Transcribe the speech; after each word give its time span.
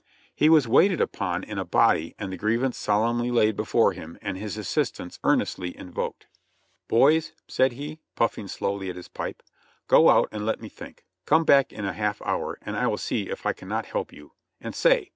He 0.33 0.49
was 0.49 0.67
waited 0.67 0.99
upon 0.99 1.43
in 1.43 1.59
ui'E 1.59 1.59
IN 1.59 1.59
the; 1.59 1.63
barracks 1.67 1.77
29 1.77 1.91
a 1.91 1.93
body 1.93 2.15
and 2.17 2.33
the 2.33 2.37
grievance 2.37 2.77
solemnly 2.79 3.29
laid 3.29 3.55
before 3.55 3.93
him 3.93 4.17
and 4.19 4.35
his 4.35 4.57
assist 4.57 4.99
ance 4.99 5.19
earnestly 5.23 5.77
invoked. 5.77 6.25
"Boys," 6.87 7.33
said 7.47 7.73
he, 7.73 7.99
puffing 8.15 8.47
slowly 8.47 8.89
at 8.89 8.95
his 8.95 9.07
pipe, 9.07 9.43
"go 9.87 10.09
out 10.09 10.27
and 10.31 10.43
let 10.43 10.59
me 10.59 10.69
think; 10.69 11.05
come 11.27 11.43
back 11.45 11.71
in 11.71 11.85
a 11.85 11.93
half 11.93 12.19
hour 12.23 12.57
and 12.63 12.75
I 12.75 12.87
will 12.87 12.97
see 12.97 13.29
if 13.29 13.45
I 13.45 13.53
cannot 13.53 13.85
help 13.85 14.11
you, 14.11 14.31
and 14.59 14.73
say! 14.73 15.09